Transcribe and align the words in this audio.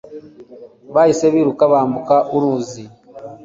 Bahise 0.93 1.25
biruka 1.33 1.63
bambuka 1.71 2.15
uruzi 2.35 2.83